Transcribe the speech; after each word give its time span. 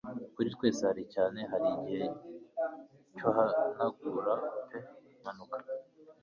Kuri 0.35 0.47
twe 0.55 0.67
hasi 0.75 1.03
cyane 1.13 1.39
harigihe 1.51 2.03
cyohanagura 3.15 4.33
pe 4.67 4.77
manuka 5.23 5.57